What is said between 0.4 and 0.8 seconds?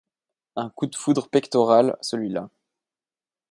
Un